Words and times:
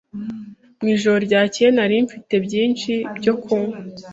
Mu 0.79 0.87
ijoro 0.95 1.17
ryakeye 1.27 1.69
nari 1.75 1.95
mfite 2.05 2.33
byinshi 2.45 2.91
byo 3.17 3.33
kunywa. 3.41 3.77